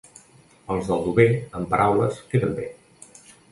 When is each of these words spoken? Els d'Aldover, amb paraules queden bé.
Els 0.75 0.89
d'Aldover, 0.91 1.27
amb 1.61 1.71
paraules 1.75 2.19
queden 2.33 2.59
bé. 2.63 2.69